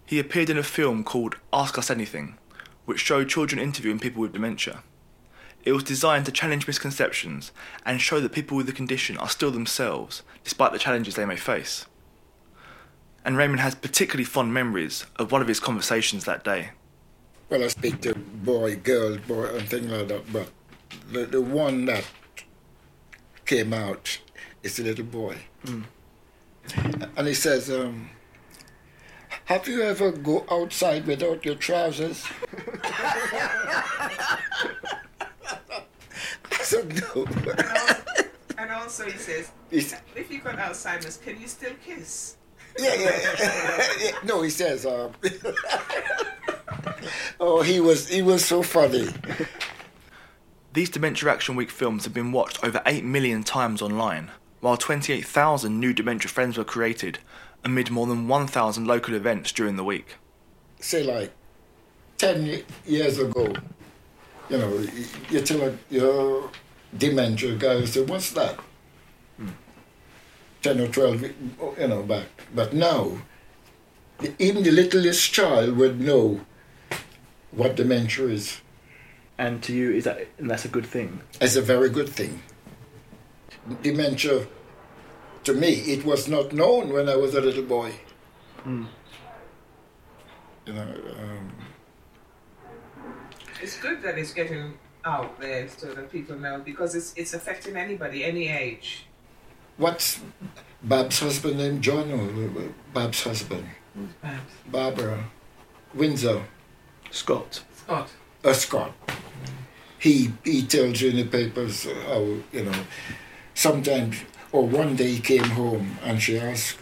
He 0.04 0.18
appeared 0.18 0.50
in 0.50 0.58
a 0.58 0.62
film 0.62 1.02
called 1.02 1.36
Ask 1.50 1.78
Us 1.78 1.90
Anything, 1.90 2.36
which 2.84 3.00
showed 3.00 3.30
children 3.30 3.58
interviewing 3.58 3.98
people 3.98 4.20
with 4.20 4.34
dementia. 4.34 4.82
It 5.64 5.72
was 5.72 5.84
designed 5.84 6.26
to 6.26 6.32
challenge 6.32 6.66
misconceptions 6.66 7.52
and 7.86 8.00
show 8.00 8.20
that 8.20 8.32
people 8.32 8.56
with 8.56 8.66
the 8.66 8.72
condition 8.72 9.16
are 9.18 9.28
still 9.28 9.50
themselves, 9.50 10.22
despite 10.42 10.72
the 10.72 10.78
challenges 10.78 11.14
they 11.14 11.24
may 11.24 11.36
face. 11.36 11.86
And 13.24 13.36
Raymond 13.36 13.60
has 13.60 13.76
particularly 13.76 14.24
fond 14.24 14.52
memories 14.52 15.06
of 15.16 15.30
one 15.30 15.40
of 15.40 15.48
his 15.48 15.60
conversations 15.60 16.24
that 16.24 16.42
day. 16.42 16.70
Well, 17.48 17.62
I 17.62 17.68
speak 17.68 18.00
to 18.00 18.14
boy, 18.14 18.76
girl, 18.76 19.18
boy, 19.18 19.54
and 19.54 19.68
things 19.68 19.86
like 19.86 20.08
that, 20.08 20.32
but 20.32 20.48
the, 21.12 21.26
the 21.26 21.40
one 21.40 21.84
that 21.84 22.04
came 23.44 23.72
out 23.72 24.18
is 24.62 24.78
a 24.80 24.82
little 24.82 25.04
boy. 25.04 25.36
And 27.16 27.28
he 27.28 27.34
says, 27.34 27.70
um, 27.70 28.10
Have 29.44 29.68
you 29.68 29.82
ever 29.82 30.10
go 30.10 30.44
outside 30.50 31.06
without 31.06 31.44
your 31.44 31.54
trousers? 31.54 32.24
I 36.62 36.64
said, 36.64 37.02
No. 37.14 37.26
And 38.58 38.70
also 38.70 39.04
he 39.06 39.18
says, 39.18 39.50
if 39.70 40.30
you 40.30 40.40
got 40.40 40.56
Alzheimer's, 40.56 41.16
can 41.16 41.40
you 41.40 41.48
still 41.48 41.72
kiss? 41.84 42.36
yeah, 42.78 42.94
yeah. 42.94 43.86
yeah. 44.00 44.10
No, 44.24 44.42
he 44.42 44.50
says, 44.50 44.86
um, 44.86 45.12
Oh, 47.40 47.62
he 47.62 47.80
was, 47.80 48.08
he 48.08 48.22
was 48.22 48.44
so 48.44 48.62
funny. 48.62 49.08
These 50.72 50.90
Dementia 50.90 51.28
Action 51.30 51.56
Week 51.56 51.70
films 51.70 52.04
have 52.04 52.14
been 52.14 52.30
watched 52.32 52.62
over 52.64 52.80
8 52.86 53.04
million 53.04 53.42
times 53.42 53.82
online, 53.82 54.30
while 54.60 54.76
28,000 54.76 55.78
new 55.80 55.92
dementia 55.92 56.30
friends 56.30 56.56
were 56.56 56.64
created 56.64 57.18
amid 57.64 57.90
more 57.90 58.06
than 58.06 58.28
1,000 58.28 58.86
local 58.86 59.14
events 59.14 59.52
during 59.52 59.76
the 59.76 59.84
week. 59.84 60.16
say 60.80 61.02
like 61.02 61.32
10 62.18 62.62
years 62.86 63.18
ago, 63.18 63.52
you 64.52 64.58
know, 64.58 64.86
you 65.30 65.40
tell 65.40 65.62
a, 65.62 65.72
your 65.90 66.50
dementia 66.96 67.86
say, 67.86 68.02
what's 68.02 68.32
that? 68.32 68.60
10 70.60 70.80
or 70.80 70.88
12, 70.88 71.22
you 71.22 71.88
know, 71.88 72.02
back. 72.02 72.26
But 72.54 72.74
now, 72.74 73.16
even 74.38 74.62
the 74.62 74.70
littlest 74.70 75.32
child 75.32 75.76
would 75.78 76.00
know 76.00 76.42
what 77.50 77.76
dementia 77.76 78.28
is. 78.28 78.60
And 79.38 79.62
to 79.62 79.72
you, 79.72 79.90
is 79.90 80.04
that 80.04 80.28
and 80.38 80.50
that's 80.50 80.66
a 80.66 80.68
good 80.68 80.86
thing. 80.86 81.20
It's 81.40 81.56
a 81.56 81.62
very 81.62 81.88
good 81.88 82.10
thing. 82.10 82.42
Dementia, 83.82 84.46
to 85.44 85.54
me, 85.54 85.70
it 85.70 86.04
was 86.04 86.28
not 86.28 86.52
known 86.52 86.92
when 86.92 87.08
I 87.08 87.16
was 87.16 87.34
a 87.34 87.40
little 87.40 87.64
boy. 87.64 87.92
You 90.66 90.72
know, 90.74 90.94
um, 91.18 91.52
It's 93.62 93.78
good 93.78 94.02
that 94.02 94.18
it's 94.18 94.32
getting 94.32 94.74
out 95.04 95.40
there 95.40 95.68
so 95.68 95.94
that 95.94 96.10
people 96.10 96.36
know 96.36 96.60
because 96.64 96.94
it's 96.94 97.14
it's 97.16 97.32
affecting 97.32 97.76
anybody, 97.76 98.24
any 98.24 98.48
age. 98.48 99.06
What's 99.76 100.20
Bob's 100.82 101.20
husband 101.20 101.58
named 101.58 101.82
John 101.82 102.10
or 102.10 102.72
Bab's 102.92 103.22
husband? 103.22 103.66
Barbara 104.66 105.24
Windsor, 105.94 106.42
Scott. 107.10 107.62
Scott. 107.76 108.08
uh, 108.44 108.52
Scott. 108.52 108.92
He 109.98 110.32
he 110.44 110.66
tells 110.66 111.00
you 111.00 111.10
in 111.10 111.16
the 111.16 111.24
papers 111.24 111.86
how 112.06 112.20
you 112.52 112.64
know. 112.64 112.74
Sometimes, 113.54 114.16
or 114.50 114.66
one 114.66 114.96
day 114.96 115.10
he 115.12 115.20
came 115.20 115.44
home 115.44 115.98
and 116.02 116.20
she 116.20 116.38
asked 116.38 116.78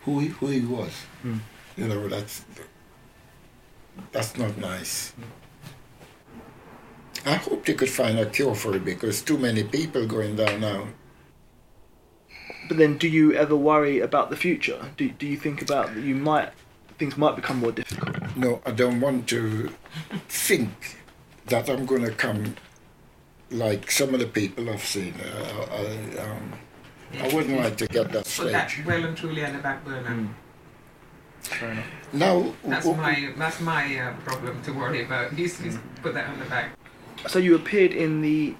who 0.00 0.18
he, 0.20 0.28
who 0.28 0.48
he 0.48 0.60
was. 0.60 0.92
You 1.76 1.88
know 1.88 2.08
that's 2.08 2.44
that's 4.12 4.36
not 4.36 4.58
nice. 4.58 5.12
I 7.26 7.34
hope 7.34 7.66
they 7.66 7.74
could 7.74 7.90
find 7.90 8.18
a 8.18 8.26
cure 8.26 8.54
for 8.54 8.74
it 8.76 8.84
because 8.84 9.20
too 9.20 9.36
many 9.36 9.64
people 9.64 10.02
are 10.04 10.06
going 10.06 10.36
down 10.36 10.60
now. 10.60 10.86
But 12.68 12.78
then, 12.78 12.96
do 12.98 13.08
you 13.08 13.32
ever 13.34 13.56
worry 13.56 14.00
about 14.00 14.30
the 14.30 14.36
future? 14.36 14.90
Do 14.96 15.08
do 15.10 15.26
you 15.26 15.36
think 15.36 15.60
about 15.62 15.94
that 15.94 16.02
you 16.02 16.14
might 16.14 16.50
things 16.98 17.16
might 17.16 17.36
become 17.36 17.58
more 17.58 17.72
difficult? 17.72 18.36
No, 18.36 18.60
I 18.64 18.70
don't 18.70 19.00
want 19.00 19.28
to 19.28 19.70
think 20.28 20.96
that 21.46 21.68
I'm 21.68 21.84
going 21.86 22.04
to 22.04 22.10
come 22.12 22.56
like 23.50 23.90
some 23.90 24.14
of 24.14 24.20
the 24.20 24.26
people 24.26 24.70
I've 24.70 24.84
seen. 24.84 25.14
Uh, 25.20 25.66
I, 25.70 26.18
um, 26.24 26.52
I 27.20 27.34
wouldn't 27.34 27.58
like 27.60 27.76
to 27.78 27.86
get 27.86 28.10
that 28.12 28.24
Put 28.36 28.52
that 28.52 28.70
stage. 28.70 28.84
well 28.86 29.04
and 29.04 29.16
truly 29.16 29.44
on 29.44 29.52
the 29.52 29.60
back 29.60 29.84
burner. 29.84 30.28
Fair 31.42 31.70
enough. 31.70 31.86
Now, 32.12 32.52
That's 32.64 32.84
w- 32.86 33.00
my 33.00 33.32
that's 33.36 33.60
my 33.60 33.98
uh, 34.00 34.14
problem 34.24 34.60
to 34.62 34.72
worry 34.72 35.04
about. 35.04 35.32
He's, 35.32 35.58
he's 35.60 35.78
put 36.02 36.14
that 36.14 36.28
on 36.28 36.38
the 36.40 36.44
back. 36.46 36.70
So 37.28 37.38
you 37.38 37.54
appeared 37.54 37.92
in 37.92 38.20
the 38.22 38.54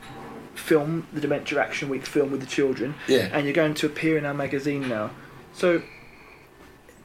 film, 0.55 1.07
the 1.13 1.21
Dementia 1.21 1.61
Action 1.61 1.89
Week 1.89 2.05
film 2.07 2.31
with 2.31 2.41
the 2.41 2.47
children, 2.47 2.95
Yeah. 3.07 3.29
and 3.33 3.45
you're 3.45 3.55
going 3.55 3.75
to 3.75 3.87
appear 3.87 4.17
in 4.19 4.25
our 4.25 4.35
magazine 4.35 4.89
now. 4.89 5.11
So, 5.55 5.83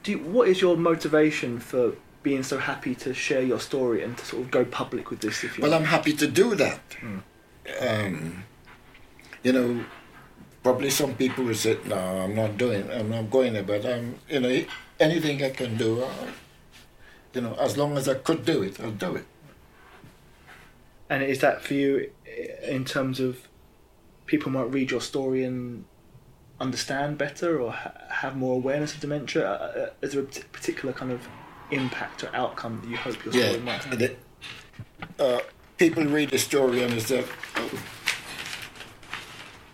do 0.03 0.11
you, 0.11 0.17
what 0.19 0.47
is 0.47 0.61
your 0.61 0.77
motivation 0.77 1.59
for 1.59 1.93
being 2.23 2.43
so 2.43 2.57
happy 2.57 2.95
to 2.95 3.13
share 3.13 3.41
your 3.41 3.59
story 3.59 4.03
and 4.03 4.17
to 4.17 4.25
sort 4.25 4.43
of 4.43 4.51
go 4.51 4.65
public 4.65 5.09
with 5.09 5.19
this? 5.19 5.43
If 5.43 5.57
you 5.57 5.63
well, 5.63 5.73
I'm 5.73 5.85
happy 5.85 6.13
to 6.13 6.27
do 6.27 6.55
that. 6.55 6.79
Um, 7.79 8.43
you 9.43 9.53
know, 9.53 9.85
probably 10.63 10.89
some 10.89 11.13
people 11.15 11.43
will 11.45 11.55
say, 11.55 11.77
"No, 11.85 11.95
I'm 11.97 12.35
not 12.35 12.57
doing. 12.57 12.89
I'm 12.91 13.09
not 13.09 13.29
going 13.29 13.53
there." 13.53 13.63
But 13.63 13.85
I'm, 13.85 14.15
you 14.29 14.39
know, 14.39 14.63
anything 14.99 15.43
I 15.43 15.49
can 15.51 15.77
do, 15.77 16.03
uh, 16.03 16.09
you 17.33 17.41
know, 17.41 17.53
as 17.59 17.77
long 17.77 17.97
as 17.97 18.07
I 18.07 18.15
could 18.15 18.45
do 18.45 18.63
it, 18.63 18.79
I'll 18.79 18.91
do 18.91 19.15
it. 19.15 19.25
And 21.11 21.21
is 21.23 21.39
that 21.39 21.61
for 21.61 21.73
you 21.73 22.09
in 22.63 22.85
terms 22.85 23.19
of 23.19 23.49
people 24.27 24.49
might 24.49 24.71
read 24.71 24.91
your 24.91 25.01
story 25.01 25.43
and 25.43 25.83
understand 26.61 27.17
better 27.17 27.59
or 27.59 27.73
ha- 27.73 27.91
have 28.09 28.37
more 28.37 28.55
awareness 28.55 28.93
of 28.95 29.01
dementia? 29.01 29.45
Uh, 29.45 29.79
uh, 29.81 29.89
Is 30.01 30.13
there 30.13 30.21
a 30.21 30.25
particular 30.25 30.93
kind 30.93 31.11
of 31.11 31.27
impact 31.69 32.23
or 32.23 32.33
outcome 32.33 32.79
that 32.81 32.89
you 32.89 32.95
hope 32.95 33.25
your 33.25 33.33
story 33.33 33.51
Yeah, 33.51 33.57
might 33.57 33.83
have? 33.83 34.15
uh, 35.19 35.39
people 35.77 36.05
read 36.05 36.29
the 36.29 36.37
story 36.37 36.81
and 36.81 36.93
they 36.93 36.99
say, 37.01 37.25
oh, 37.57 37.83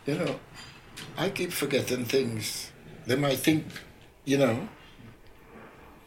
you 0.08 0.16
know, 0.16 0.40
I 1.18 1.30
keep 1.30 1.52
forgetting 1.52 2.06
things. 2.06 2.72
They 3.06 3.16
might 3.16 3.38
think, 3.38 3.66
you 4.26 4.40
know, 4.40 4.68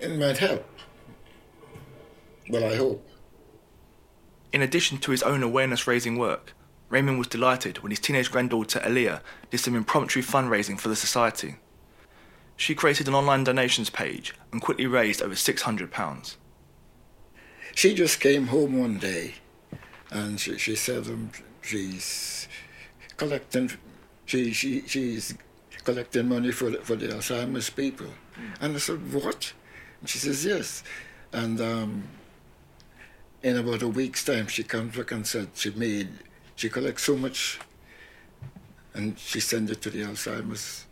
it 0.01 0.19
might 0.19 0.39
help. 0.39 0.67
Well, 2.49 2.65
I 2.65 2.75
hope. 2.75 3.07
In 4.53 4.63
addition 4.63 4.99
to 4.99 5.11
his 5.11 5.23
own 5.23 5.43
awareness 5.43 5.87
raising 5.87 6.19
work, 6.19 6.55
Raymond 6.89 7.19
was 7.19 7.29
delighted 7.29 7.79
when 7.79 7.91
his 7.91 8.01
teenage 8.01 8.33
granddaughter 8.33 8.81
Aaliyah 8.81 9.21
did 9.51 9.59
some 9.59 9.77
impromptu 9.77 10.23
fundraising 10.23 10.79
for 10.79 10.89
the 10.89 10.97
society. 10.97 11.57
She 12.57 12.75
created 12.75 13.07
an 13.07 13.15
online 13.15 13.45
donations 13.45 13.91
page 13.91 14.35
and 14.53 14.61
quickly 14.61 14.87
raised 14.87 15.23
over 15.23 15.35
£600. 15.35 16.37
She 17.75 17.95
just 17.95 18.21
came 18.21 18.49
home 18.49 18.79
one 18.79 18.99
day 18.99 19.35
and 20.11 20.41
she, 20.41 20.59
she 20.59 20.75
said 20.75 21.07
um, 21.07 21.31
she's 21.63 22.49
collecting 23.17 23.71
she, 24.27 24.53
she 24.53 24.83
she's 24.87 25.35
collecting 25.85 26.29
money 26.29 26.53
for 26.53 26.71
the, 26.71 26.79
for 26.79 26.97
the 26.97 27.09
Alzheimer's 27.09 27.71
people. 27.71 28.07
And 28.61 28.75
I 28.75 28.79
said, 28.79 29.13
What? 29.13 29.53
And 30.01 30.09
she 30.09 30.19
says, 30.19 30.45
Yes. 30.45 30.83
And 31.33 31.61
um, 31.61 32.05
in 33.43 33.57
about 33.57 33.83
a 33.83 33.89
week's 33.89 34.25
time, 34.25 34.47
she 34.47 34.63
comes 34.63 34.97
back 34.97 35.13
and 35.13 35.27
said 35.27 35.49
she 35.55 35.71
made, 35.71 36.09
she 36.57 36.69
collects 36.69 37.05
so 37.05 37.17
much, 37.17 37.59
and 38.95 39.19
she 39.19 39.41
sent 39.41 39.71
it 39.71 39.81
to 39.83 39.91
the 39.91 40.03
Alzheimer's. 40.03 40.87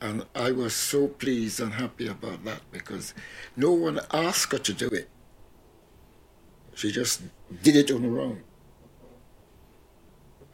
And 0.00 0.24
I 0.34 0.52
was 0.52 0.74
so 0.74 1.08
pleased 1.08 1.60
and 1.60 1.74
happy 1.74 2.06
about 2.06 2.44
that 2.44 2.62
because 2.72 3.12
no 3.56 3.72
one 3.72 4.00
asked 4.10 4.52
her 4.52 4.58
to 4.58 4.72
do 4.72 4.88
it. 4.88 5.10
She 6.74 6.90
just 6.90 7.22
did 7.62 7.76
it 7.76 7.90
on 7.90 8.02
her 8.04 8.20
own. 8.20 8.42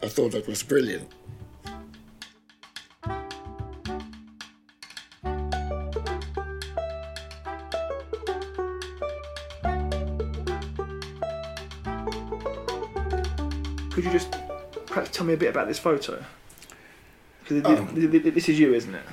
I 0.02 0.08
thought 0.08 0.32
that 0.32 0.48
was 0.48 0.64
brilliant. 0.64 1.12
Could 13.96 14.04
you 14.04 14.10
just 14.12 14.36
perhaps 14.88 15.08
tell 15.10 15.24
me 15.24 15.32
a 15.32 15.38
bit 15.38 15.48
about 15.48 15.68
this 15.68 15.78
photo? 15.78 16.22
Because 17.42 17.62
Oh. 17.64 17.84
this 17.94 18.46
is 18.46 18.58
you, 18.60 18.74
isn't 18.74 18.94
it? 18.94 19.06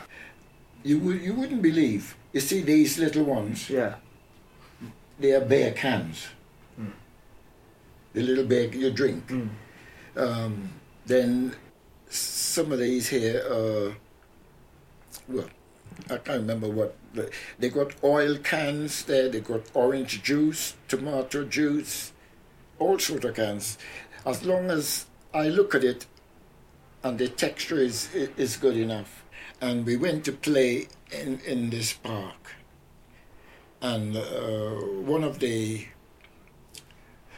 You, 0.84 1.00
would, 1.00 1.22
you 1.22 1.34
wouldn't 1.34 1.62
believe. 1.62 2.18
You 2.34 2.42
see 2.42 2.60
these 2.60 3.00
little 3.00 3.24
ones, 3.24 3.70
Yeah. 3.70 3.96
they 5.18 5.32
are 5.32 5.40
beer 5.40 5.72
cans. 5.72 6.25
Mm. 6.78 6.92
The 8.12 8.24
little 8.24 8.44
bear 8.44 8.66
you 8.66 8.92
drink. 8.92 9.25
Mm. 9.28 9.50
Um, 10.18 10.74
then 11.06 11.56
some 12.10 12.74
of 12.74 12.80
these 12.80 13.08
here 13.08 13.38
are, 13.50 13.96
well, 15.30 15.48
I 16.10 16.18
can't 16.18 16.42
remember 16.42 16.68
what. 16.68 16.98
the- 17.13 17.32
They 17.58 17.70
got 17.70 17.94
oil 18.04 18.38
cans 18.38 19.06
there, 19.06 19.30
they 19.30 19.40
got 19.40 19.62
orange 19.74 20.22
juice, 20.24 20.74
tomato 20.90 21.46
juice, 21.46 22.12
all 22.80 23.00
sort 23.00 23.24
of 23.24 23.36
cans. 23.36 23.78
As 24.25 24.46
long 24.46 24.70
as 24.72 25.06
I 25.34 25.50
look 25.50 25.75
at 25.75 25.84
it 25.84 26.06
and 27.03 27.18
the 27.20 27.27
texture 27.27 27.77
is, 27.77 28.13
is 28.13 28.58
good 28.58 28.77
enough. 28.77 29.24
And 29.60 29.86
we 29.86 29.98
went 29.98 30.25
to 30.25 30.32
play 30.32 30.88
in, 31.12 31.39
in 31.46 31.70
this 31.70 31.94
park. 31.94 32.56
And 33.82 34.15
uh, 34.15 34.75
one 35.06 35.24
of 35.24 35.39
the 35.39 35.86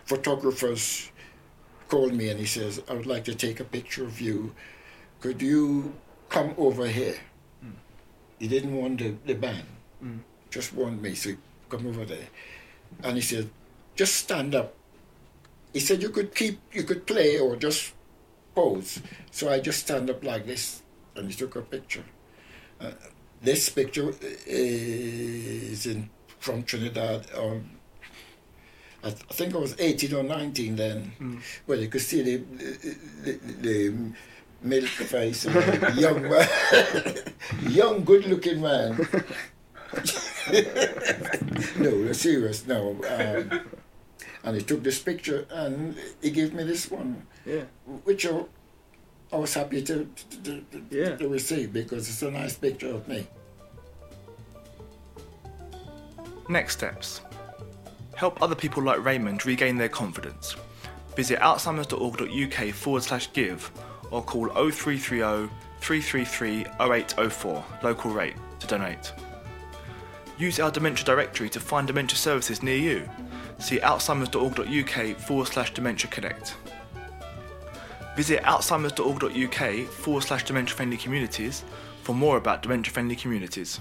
photographers 0.06 1.12
called 1.88 2.14
me 2.14 2.30
and 2.30 2.40
he 2.40 2.46
says, 2.46 2.82
I 2.90 2.94
would 2.94 3.06
like 3.08 3.24
to 3.26 3.36
take 3.36 3.60
a 3.60 3.64
picture 3.64 4.04
of 4.04 4.22
you. 4.22 4.54
Could 5.22 5.42
you 5.42 5.94
come 6.30 6.54
over 6.58 6.88
here? 6.88 7.18
He 8.38 8.48
didn't 8.48 8.76
want 8.76 9.00
the, 9.00 9.16
the 9.26 9.34
band, 9.34 9.66
Mm. 10.04 10.20
just 10.50 10.74
want 10.74 11.02
me. 11.02 11.16
So 11.16 11.30
he 11.30 11.38
come 11.70 11.88
over 11.88 12.04
there. 12.06 12.28
And 13.02 13.16
he 13.16 13.22
said, 13.22 13.50
just 13.96 14.16
stand 14.16 14.54
up. 14.54 14.76
He 15.76 15.82
said 15.82 16.02
you 16.02 16.08
could 16.08 16.34
keep, 16.34 16.62
you 16.72 16.84
could 16.84 17.06
play 17.06 17.38
or 17.38 17.58
just 17.58 17.94
pose. 18.56 19.02
So 19.30 19.50
I 19.50 19.60
just 19.60 19.82
stand 19.82 20.10
up 20.10 20.24
like 20.24 20.46
this 20.46 20.82
and 21.18 21.28
he 21.30 21.36
took 21.36 21.58
a 21.58 21.62
picture. 21.62 22.06
Uh, 22.80 22.92
this 23.42 23.68
picture 23.68 24.14
is 24.46 25.86
in 25.86 26.10
from 26.40 26.64
Trinidad. 26.64 27.28
Um, 27.38 27.72
I, 29.04 29.10
th- 29.10 29.26
I 29.30 29.34
think 29.34 29.54
I 29.54 29.58
was 29.58 29.76
18 29.78 30.14
or 30.14 30.24
19 30.24 30.78
then. 30.78 31.12
Mm. 31.20 31.42
Well, 31.68 31.82
you 31.82 31.90
could 31.90 32.00
see 32.00 32.22
the, 32.22 32.38
the, 33.26 33.40
the 33.60 33.94
milk 34.62 34.86
face, 34.86 35.46
of 35.46 35.58
a 35.58 35.92
young 36.00 36.22
man, 36.22 36.48
young, 37.68 38.06
good-looking 38.06 38.62
man. 38.62 38.96
no, 41.80 42.14
serious. 42.14 42.66
No, 42.66 42.96
um, 43.10 43.62
and 44.46 44.56
he 44.56 44.62
took 44.62 44.84
this 44.84 45.00
picture 45.00 45.46
and 45.50 45.96
he 46.22 46.30
gave 46.32 46.54
me 46.54 46.64
this 46.64 46.90
one, 46.90 47.26
Yeah. 47.46 47.64
which 48.06 48.26
I, 48.26 48.44
I 49.34 49.38
was 49.38 49.54
happy 49.54 49.82
to 49.84 50.08
to, 50.44 50.62
to, 50.72 50.84
Yeah. 50.90 51.16
to 51.18 51.28
receive 51.28 51.74
because 51.74 52.08
it's 52.08 52.22
a 52.22 52.32
nice 52.32 52.56
picture 52.56 52.90
of 52.90 53.08
me. 53.08 53.28
Next 56.48 56.74
steps. 56.74 57.22
Help 58.16 58.42
other 58.42 58.56
people 58.56 58.84
like 58.84 59.04
Raymond 59.04 59.46
regain 59.46 59.78
their 59.78 59.90
confidence. 59.90 60.56
Visit 61.16 61.40
alzheimers.org.uk 61.40 62.74
forward 62.74 63.04
slash 63.04 63.32
give 63.34 63.72
or 64.12 64.22
call 64.24 64.48
0330 64.50 65.50
333 65.82 66.66
0804 66.80 67.64
local 67.84 68.12
rate 68.12 68.36
to 68.60 68.68
donate. 68.68 69.12
Use 70.38 70.60
our 70.60 70.70
dementia 70.72 71.06
directory 71.06 71.50
to 71.50 71.60
find 71.60 71.88
dementia 71.88 72.18
services 72.18 72.62
near 72.62 72.78
you. 72.78 73.10
See 73.60 73.80
alzheimers.org.uk 73.80 75.18
forward 75.20 75.48
slash 75.48 75.74
dementia 75.74 76.10
connect. 76.10 76.56
Visit 78.16 78.44
alzheimers.org.uk 78.44 79.88
forward 79.90 80.24
slash 80.24 80.44
dementia 80.44 80.76
friendly 80.76 80.98
communities 80.98 81.64
for 82.04 82.14
more 82.14 82.38
about 82.38 82.62
dementia 82.62 82.94
friendly 82.94 83.16
communities. 83.16 83.80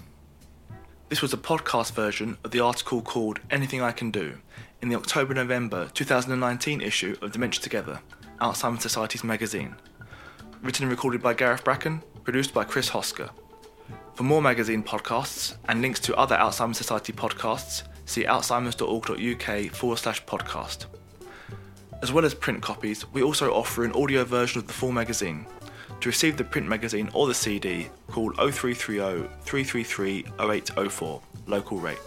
This 1.08 1.22
was 1.22 1.32
a 1.32 1.36
podcast 1.36 1.92
version 1.92 2.38
of 2.42 2.50
the 2.50 2.60
article 2.60 3.02
called 3.02 3.38
Anything 3.50 3.82
I 3.82 3.92
Can 3.92 4.10
Do 4.10 4.38
in 4.80 4.88
the 4.88 4.96
October 4.96 5.34
November 5.34 5.88
2019 5.94 6.80
issue 6.80 7.16
of 7.22 7.32
Dementia 7.32 7.62
Together, 7.62 8.00
Alzheimer's 8.40 8.82
Society's 8.82 9.22
magazine. 9.22 9.76
Written 10.62 10.84
and 10.84 10.90
recorded 10.90 11.22
by 11.22 11.34
Gareth 11.34 11.62
Bracken, 11.62 12.02
produced 12.24 12.52
by 12.52 12.64
Chris 12.64 12.90
Hosker. 12.90 13.30
For 14.14 14.24
more 14.24 14.42
magazine 14.42 14.82
podcasts 14.82 15.56
and 15.68 15.82
links 15.82 16.00
to 16.00 16.16
other 16.16 16.36
Alzheimer's 16.36 16.78
Society 16.78 17.12
podcasts, 17.12 17.82
see 18.04 18.24
alzheimers.org.uk 18.24 19.70
forward 19.72 19.98
slash 19.98 20.24
podcast. 20.24 20.86
As 22.02 22.12
well 22.12 22.24
as 22.24 22.34
print 22.34 22.62
copies, 22.62 23.10
we 23.12 23.22
also 23.22 23.52
offer 23.52 23.84
an 23.84 23.92
audio 23.92 24.24
version 24.24 24.58
of 24.58 24.66
the 24.66 24.72
full 24.72 24.92
magazine. 24.92 25.46
To 26.00 26.08
receive 26.08 26.36
the 26.36 26.44
print 26.44 26.68
magazine 26.68 27.08
or 27.14 27.26
the 27.26 27.34
CD, 27.34 27.88
call 28.08 28.32
0330 28.32 29.28
333 29.42 30.24
0804, 30.38 31.22
local 31.46 31.78
rate. 31.78 31.98